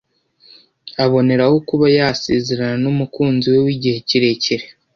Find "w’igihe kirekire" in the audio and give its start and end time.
3.65-4.65